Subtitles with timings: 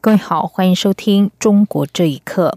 [0.00, 2.56] 各位好，欢迎收听《中国这一刻》。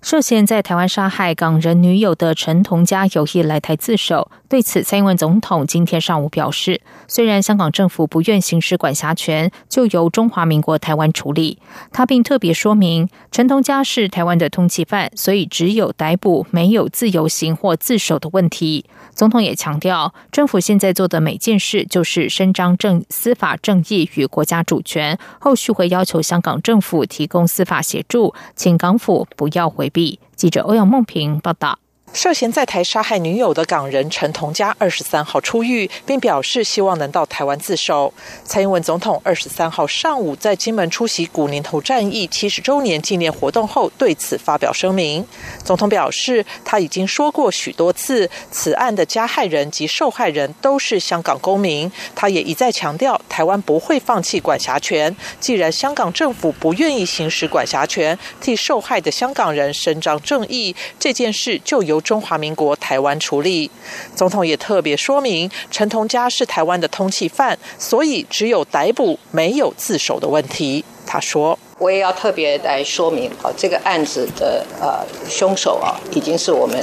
[0.00, 4.30] 涉嫌在台湾杀害港人女友的陈同佳有意来台自首。
[4.48, 11.58] 对此，蔡英文总统今天上午表示，虽然香港政府不愿行使管辖权，就由中华民国台湾处理。
[11.92, 18.86] 他并特别说明，陈同佳是台湾的通缉犯，所以只有逮捕，没有自由行或自首的问题。
[19.14, 30.20] 总统也强调，政府现在做的每件事就是伸张正司法正义与国家主权，后续会要求香港政府提供司法协助，请港府不要回避。
[30.36, 31.78] 记者欧阳梦平报道。
[32.14, 38.12] 涉嫌在台杀害女友的港人陈同佳二十三号出狱，并表示希望能到台湾自首。
[38.44, 45.24] 蔡英文总统二十三号上午在金门出席古宁头战役七十周年纪念活动后，对此发表声明。
[45.62, 51.90] 总统表示，他已经说过许多次，此案的加害人及受害人都是香港公民。
[52.16, 55.14] 他也一再强调，台湾不会放弃管辖权。
[55.38, 61.97] 既然香港政府不愿意行使管辖权，替受害的香港人伸张正义，这件事就由。
[62.00, 63.70] 中华民国台湾处理，
[64.14, 70.84] 总统也特别说明，陈同佳是台湾的通缉犯，所以只有逮捕，没有自首的问题。
[71.06, 76.78] 他说：“我也要特别来说明啊，这个案子的呃凶手啊，已经是我们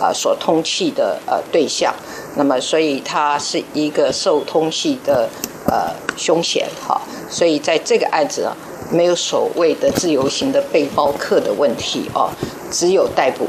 [0.00, 1.94] 啊所通缉的呃对象，
[2.36, 5.28] 那么所以他是一个受通缉的
[5.66, 6.98] 呃凶嫌哈，
[7.28, 8.56] 所以在这个案子啊，
[8.90, 12.32] 没有所谓的自由行的背包客的问题啊，
[12.70, 13.46] 只有逮捕。”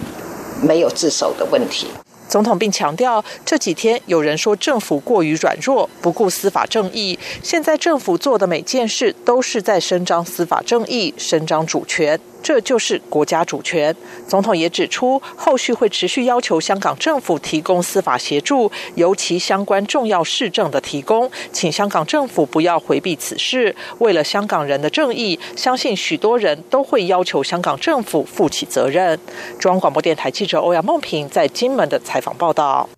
[0.61, 1.88] 没有自首的问题。
[2.27, 7.17] 总统并强调，这几天有人说政府过于软弱，不顾司法正义。
[7.42, 12.20] 现在政府做的每件事都是在伸张司法正义、伸张主权。
[12.42, 13.95] 这就是国家主权。
[14.27, 23.76] 总统也指出，后续会持续要求香港政府提供司法协助，尤其相关重要市政的提供，请香港政府不要回避此事。
[24.00, 29.20] 为了香港人的正义，相信许多人都会要求香港政府负起责任。
[29.60, 32.89] 中央广播电台记者欧阳梦平在金门的采访报道。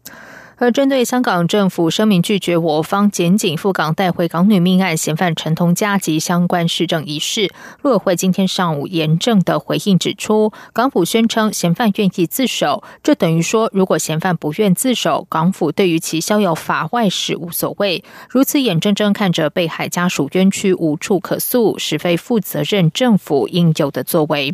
[0.61, 7.51] 而针对香港政府声明拒绝我方检警赴港带回港女命案嫌犯陈同佳及相关市政一事，
[7.81, 18.03] 陆委会今天上午严正的回应指出，港府宣称嫌犯愿意自首，这等于说如果嫌犯不愿自首，港府对于其逍遥法外事无所谓。
[18.29, 24.53] 如此眼睁睁看着被害家属冤屈无处可诉，是非负责任政府应有的作为。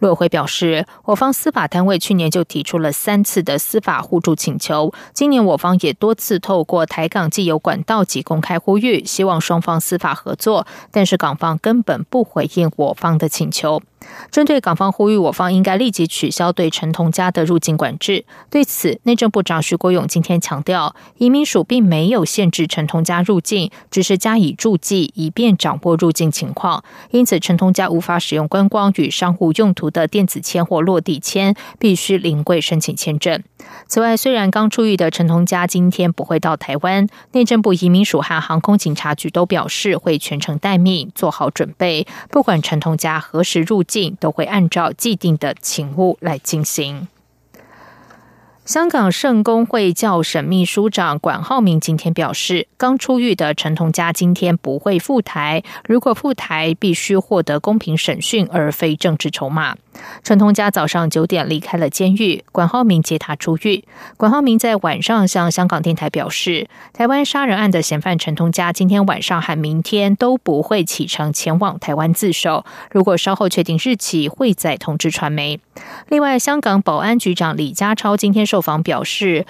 [0.00, 5.43] 陆委会表示，我方司法单位去年就提出了三次的司法互助请求，今年。
[5.44, 13.82] 我方也多次透过台港既有管道及公开呼吁，希望双方司法合作，但是港方根本不回应我方的请求。
[14.30, 26.82] 针对港方呼吁我方应该立即取消对陈同佳的入境管制，对此内政部长徐国勇今天强调，移民署并没有限制陈同佳入境，只是加以注记，以便掌握入境情况。
[27.10, 33.40] 因此，陈同佳无法使用观光与商务用途的电子签或落地签，必须临柜申请签证。
[33.86, 43.93] 此外，虽然刚出狱的陈同佳今天不会到台湾，内政部移民署和航空警察局都表示会全程待命，做好准备，不管陈同佳何时入境。
[44.20, 47.06] 都会按照既定的请务来进行。
[48.64, 59.76] 香港圣公会教省秘书长管浩明今天表示，刚出狱的陈同佳今天不会赴台，如果赴台，必须获得公平审讯，而非政治筹码。
[60.22, 63.84] 陈同佳早上九点离开了监狱，管浩明接他出狱。
[64.16, 72.64] 管浩明在晚上向香港电台表示，台湾杀人案的嫌犯陈同佳今天晚上和明天都不会启程前往台湾自首。
[72.90, 75.60] 如果稍后确定日期，会再通知传媒。
[76.08, 79.44] 另外，香港保安局长李家超今天受访表示。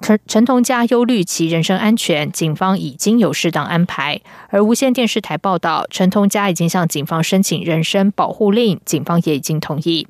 [0.00, 4.20] 陈陈同佳忧虑其人身安全，警方已经有适当安排。
[4.48, 10.06] 而无线电视台报道，陈同佳已经向警方申请人身保护令，警方也已经同意。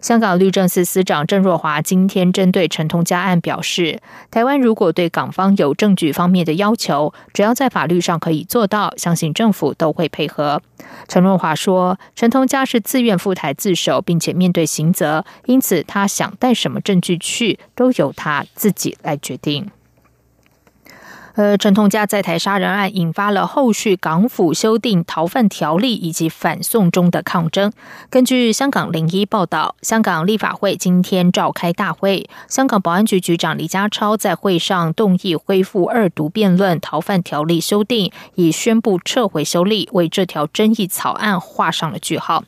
[0.00, 4.00] 香港律政司司长郑若华今天针对陈同佳案表示，
[4.30, 10.62] 台湾如果对港方有证据方面的要求，只要在法律上可以做到，相信政府都会配合。
[11.06, 19.70] 陈若华说，陈同佳是自愿赴台自首，并且面对刑责，因此他想带什么证据去，都由他自己来决定。
[21.42, 27.72] 而陈同佳在台杀人案引发了后续港府修订逃犯条例以及反送中的抗争。
[28.10, 42.44] 根据香港零一报道，香港立法会今天召开大会，香港保安局局长李家超在会上动议恢复二读辩论逃犯条例修订，已宣布撤回修例，为这条争议草案画上了句号。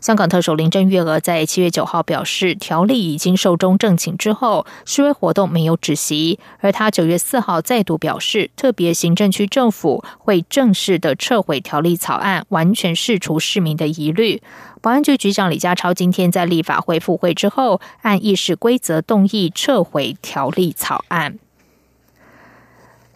[0.00, 8.35] 香港特首林郑月娥在七月九号表示，条例已经寿终正寝之后，示威活动没有止息，而他九月四号再度表示。
[8.56, 14.42] 特别行政区政府会正式的撤回条例草案，完全释除市民的疑虑。
[14.82, 21.38] 保安局局长李家超今天在立法会复会之后，按议事规则动议撤回条例草案。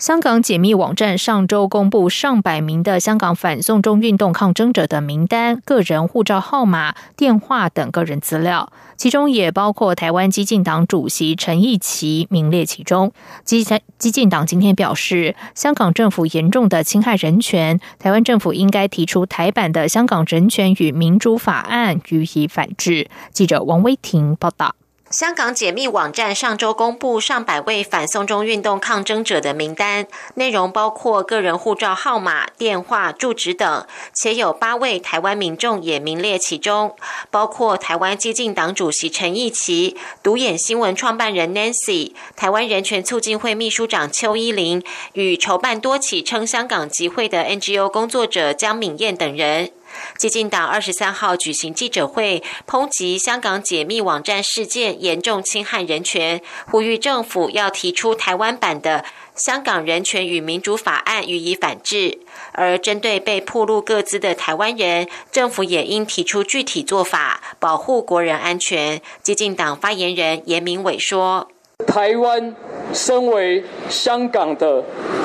[0.00, 13.12] 香港解密网站上周公布上百名的香港反送中运动抗争者的名单、个人护照号码、电话等个人资料，其中也包括台湾激进党主席陈义奇名列其中。
[13.44, 13.62] 激
[13.98, 23.10] 激进党今天表示，香港政府严重的侵害人权，台湾政府应该提出台版的《香港人权与民主法案》予以反制。
[23.32, 24.74] 记者王威婷报道。
[25.10, 33.84] 香港解密网站上周公布上百位反送中运动抗争者的名单，内容包括个人护照号码、电话、住址等，
[34.14, 36.94] 且有八位台湾民众也名列其中，
[37.28, 44.80] 包括台湾激进党主席陈义奇、独眼新闻创办人 Nancy、台湾人权促进会秘书长邱依林
[45.14, 49.72] 与筹办多起称香港集会的 NGO 工作者江敏燕等人。
[50.16, 59.04] 激进党二十三号举行记者会，抨击香港解密网站事件严重侵害人权，呼吁政府要提出台湾版的
[59.42, 62.18] 《香港人权与民主法案》予以反制。
[62.52, 69.00] 而针对被曝露各资的台湾人，政府也应提出具体做法，保护国人安全。
[69.22, 71.48] 激进党发言人严明伟说。
[71.86, 72.54] 台湾
[72.92, 74.82] 身为香港的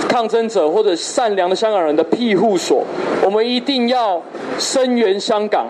[0.07, 2.83] 抗争者或者善良的香港人的庇护所，
[3.23, 4.21] 我们一定要
[4.57, 5.67] 声援香港，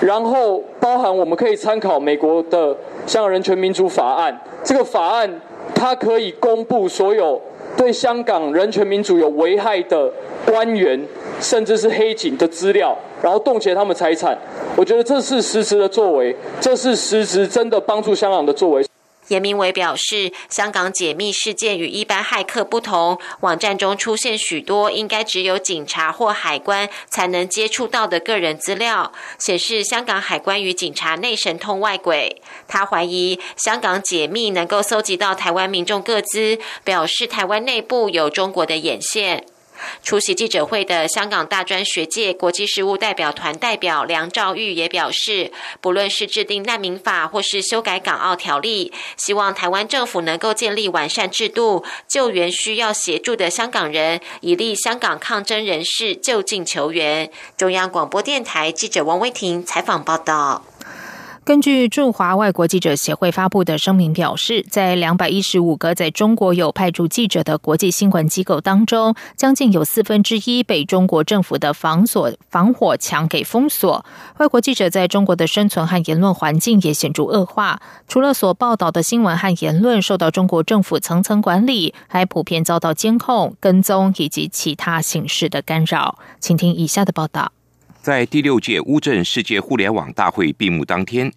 [0.00, 2.74] 然后包含我们可以参考美国的
[3.06, 4.32] 《香港人权民主法案》。
[4.64, 5.40] 这个法案
[5.74, 7.40] 它可以公布所有
[7.76, 10.10] 对香港人权民主有危害的
[10.44, 11.00] 官员，
[11.40, 14.36] 甚至是黑警的资料，然后冻结他们财产。
[14.76, 18.84] 我觉得这是实质的作为，这是实质真的帮助香港的作为。
[19.28, 32.40] 严明伟表示，香港解密事件与一般骇客不同，网站中出现许多应该只有警察或海关才能接触到的个人资料，显示香港海关与警察内神通外鬼。
[32.66, 39.44] 他怀疑香港解密能够搜集到台湾民众各资，表示台湾内部有中国的眼线。
[40.02, 57.30] 出席记者会的香港大专学界国际事务代表团代表梁兆玉也表示，不论是制定难民法或是修改港澳条例，希望台湾政府能够建立完善制度，救援需要协助的香港人，以利香港抗争人士就近求援。
[57.56, 60.64] 中央广播电台记者王威婷采访报道。
[61.48, 74.04] 根据驻华外国记者协会发布的声明表示，在两百一十五个在中国有派驻记者的国际新闻机构当中，将近有四分之一被中国政府的防锁防火墙给封锁。
[74.36, 77.80] 外国记者在中国的生存和言论环境也显著恶化。
[78.06, 86.18] 除了所报道的新闻和言论受到中国政府层层管理，还普遍遭到监控、跟踪以及其他形式的干扰。
[86.40, 87.52] 请听以下的报道。
[88.08, 91.30] 在第六届乌镇世界互联网大会闭幕当天，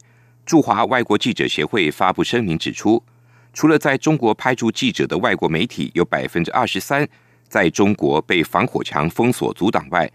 [0.46, 3.04] 驻华外国记者协会发布声明指出，
[3.52, 7.06] 除了在中国派驻记者的外国媒体有百分之二十三
[7.50, 10.10] 在中国被防火墙封锁阻挡外，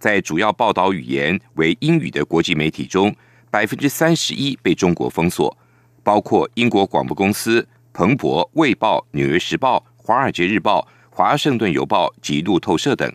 [0.00, 3.14] 在主要报道语言为英语的国际媒体中，
[3.48, 5.56] 百分之三十一被中国封锁，
[6.02, 13.08] 包括英国广播公司、彭博、卫报、纽约时报、华尔街日报、华盛顿邮报及路透社等。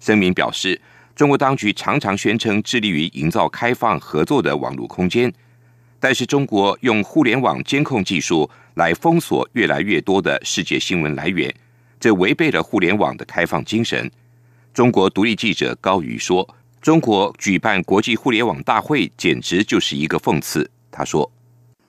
[0.00, 0.80] 声明表示。
[1.14, 5.32] 中国当局常常宣称致力于营造开放合作的网络空间，
[6.00, 11.54] 但是中国用互联网监控技术来封锁越来越多的世界新闻来源，
[12.00, 14.10] 这违背了互联网的开放精神。
[14.72, 16.48] 中国独立记者高瑜说
[16.80, 21.30] ：“中国举办国际互联网大会简直就是一个讽刺。”他说。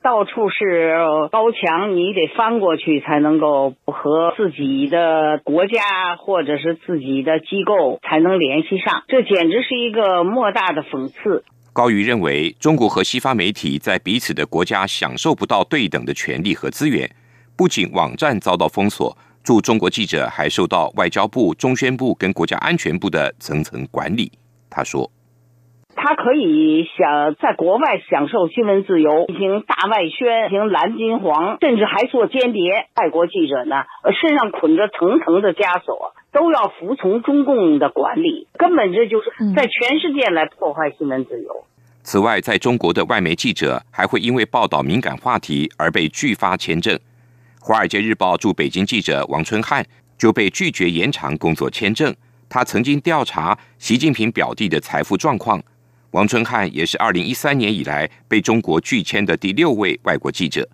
[0.04, 0.98] 到处是
[1.32, 11.46] 高墙，你得翻过去才能够和自己的国家或者是自己的机构才能联系上，这简直是一个莫大的讽刺。
[11.72, 17.10] 高瑜认为，中国和西方媒体在彼此的国家享受不到对等的权利和资源，
[17.56, 24.30] 不仅网站遭到封锁，驻中国记者还受到外交部、中宣部跟国家安全部的层层管理。
[24.70, 25.10] 他说。
[25.96, 32.88] 他可以享在国外享受新闻自由，进行大外宣，进行蓝金黄，甚至还做间谍。
[32.96, 33.84] 外国记者呢，
[34.22, 41.66] 身上捆着层层的枷锁，都要服从中共的管理，根本这就是在全世界来破坏新闻自由。
[42.02, 46.94] 此外，在中国的外媒记者还会因为报道敏感话题而被拒发签证。
[47.62, 49.86] 《华尔街日报》驻北京记者王春汉
[50.18, 52.14] 就被拒绝延长工作签证。
[52.50, 55.64] 他曾经调查习近平表弟的财富状况。
[56.14, 60.68] 王春汉也是二零一三年以来被中国拒签的第六位外国记者。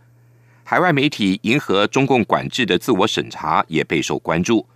[0.65, 4.67] 海外媒体迎合中共管制的自我审查也备受关注。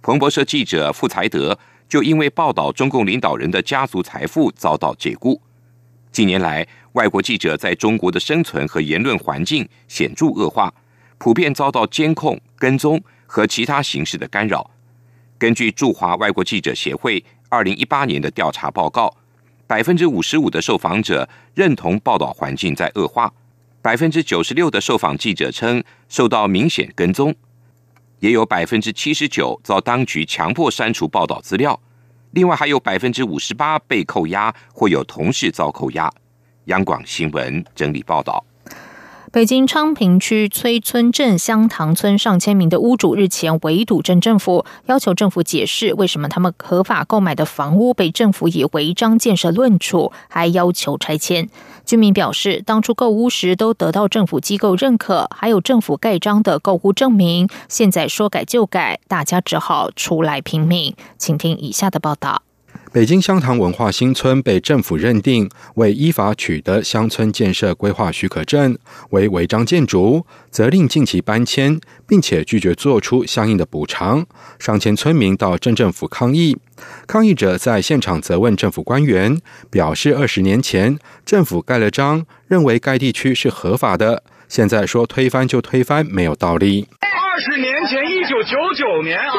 [0.00, 5.38] 彭博社记者傅才德就因为报道中共领导人的家族财富遭到解雇。
[6.10, 10.72] 近年来，外国记者在中国的生存和言论环境显著恶化，
[11.18, 14.70] 普遍遭到监控、跟踪和其他形式的干扰。
[15.36, 19.14] 根据驻华外国记者协会二零一八年的调查报告，
[19.66, 23.32] 百分之五十五的受访者认同报道环境在恶化，
[23.82, 27.34] 百分之九十六的受访记者称受到明显跟踪，
[28.20, 31.80] 也有百分之七十九遭当局强迫删除报道资料，
[32.30, 36.08] 另外还有百分之五十八被扣押或有同事遭扣押。
[36.66, 38.44] 央广新闻整理报道。
[39.32, 51.48] 北京昌平区崔村镇香塘村上千名的屋主日前围堵镇政府，要求政府解释为什么他们合法购买的房屋被政府以违章建设论处，还要求拆迁。
[51.84, 60.94] 居民表示，当初购屋时都得到政府机构认可，还有政府盖章的购屋证明，现在说改就改，大家只好出来拼命。
[61.18, 62.45] 请听以下的报道。
[62.92, 68.76] 北京香堂文化新村被政府认定为依法取得乡村建设规划许可证，
[69.10, 74.26] 为违章建筑，责令近期搬迁，并且拒绝做出相应的补偿。
[74.58, 76.56] 上千村民到镇政府抗议，
[77.06, 79.38] 抗议者在现场责问政府官员，
[79.70, 86.88] 表示二十年前政府盖了章，认为该地区是合法的，现在说推翻就推翻，没有道理。
[87.36, 89.30] 二十年前，一九九九年啊，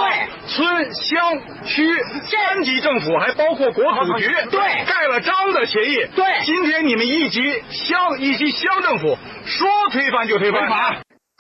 [0.46, 1.84] 村乡区
[2.30, 6.06] 三级政府还包括国土局，对，盖了章的协议。
[6.16, 10.70] 对，今天你们一级乡一级乡政府说推翻就推翻，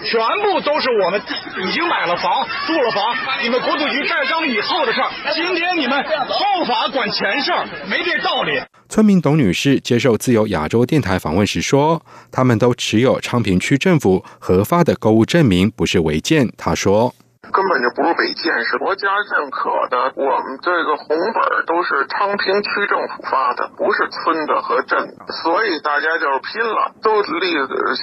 [0.03, 1.21] 全部都是我们
[1.63, 5.09] 已经买了房、住了房，你们国土局盖章以后的事儿。
[5.35, 8.59] 今天你们后法管前事儿，没这道理。
[8.89, 12.01] 村民董女士接受自由亚洲电台访问时说
[12.31, 17.13] ：“他们都持有昌平区政府核发的购物证明，不是违建。”她说
[17.51, 20.13] ：“根本就不是违建，是国家认可的。
[20.15, 25.33] 我们这个红本都是昌平区政府发的，不是村的和镇的。
[25.43, 27.53] 所以大家就是拼了，都立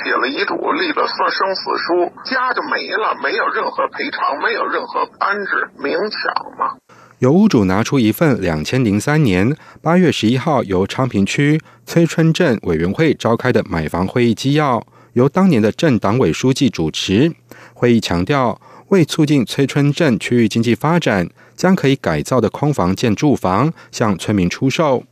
[0.04, 6.76] 写了遗嘱，立了生生死书，家就没了，没有任何赔偿，没有任何安置，明抢嘛。”
[7.24, 17.32] 有屋主拿出一份两千零三年八月十一号由昌平区崔村镇委员会召开的买房会议纪要，由当年的镇党委书记主持。
[17.72, 21.26] 会议强调，为促进崔村镇区域经济发展，
[21.56, 25.04] 将可以改造的空房建住房向村民出售。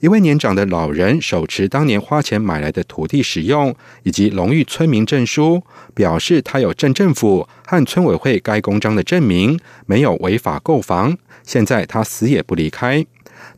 [0.00, 5.62] 一位年长的老人手持当年花钱买来的土地使用以及荣誉村民证书，
[5.94, 11.18] 表示他有镇政府和村委会该公章的证明，没有违法购房。
[11.42, 13.04] 现在他死也不离开。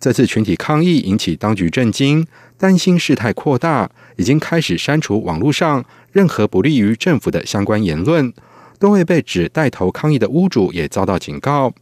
[0.00, 2.26] 这次群体抗议引起当局震惊，
[2.58, 8.32] 担心事态扩大，已经开始删除网络上任何不利于政府的相关言论。
[8.80, 11.72] 多位被指带头抗议的屋主也遭到警告。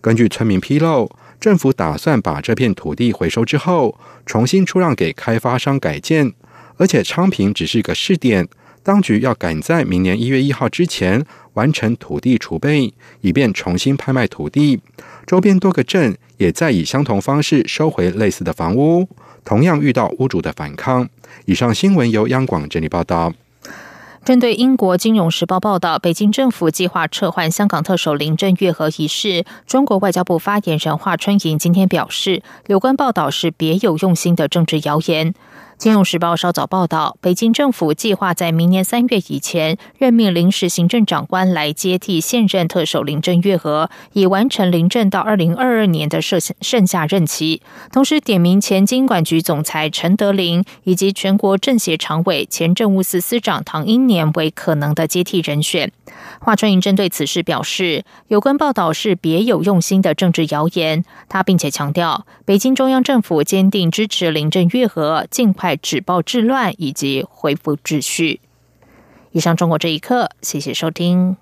[0.00, 1.10] 根据村民披露。
[1.40, 6.32] 政府打算把这片土地回收之后，重新出让给开发商改建，
[6.76, 8.48] 而且昌平只是一个试点，
[8.82, 11.24] 当局要赶在明年一月一号之前
[11.54, 14.80] 完成土地储备，以便重新拍卖土地。
[15.26, 19.08] 周边多个镇也在以相同方式收回类似的房屋，
[19.44, 21.08] 同样遇到屋主的反抗。
[21.44, 23.32] 以上新闻由央广整理报道。
[24.26, 35.32] 针对英国《金融时报》报道，北京政府计划撤换香港特首林郑月娥一事，中国外交部发言人华春莹今天表示，有关报道是别有用心的政治谣言。
[35.78, 47.60] 《金融时报》稍早报道，北京政府计划在明年三月以前任命临时行政长官来接替现任特首林郑月娥，以完成林郑到二零二二年的剩剩下任期。
[47.92, 55.92] 同时，点名前金管局总裁陈德林以及全国政协常委、前政务司司长唐英年为可能的接替人选。
[56.40, 61.04] 华春莹针对此事表示，有关报道是别有用心的政治谣言。
[61.28, 65.76] 他并且强调，北京中央政府坚定支持林郑月娥尽快在。
[65.76, 68.40] 止暴制乱以及恢复秩序。
[69.32, 71.36] 以上，中国这一刻，谢谢收听。